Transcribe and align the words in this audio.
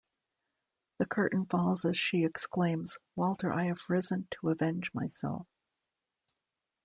The 0.97 1.05
curtain 1.05 1.45
falls 1.45 1.85
as 1.85 1.95
she 1.95 2.23
exclaims: 2.25 2.97
Walter, 3.15 3.53
I 3.53 3.65
have 3.65 3.81
risen 3.87 4.27
to 4.31 4.49
avenge 4.49 4.91
myself. 4.95 5.45